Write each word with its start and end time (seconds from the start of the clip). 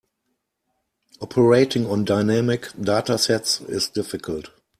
Operating 1.21 1.85
on 1.85 2.05
dynamic 2.05 2.69
data 2.81 3.19
sets 3.19 3.61
is 3.61 3.87
difficult. 3.87 4.49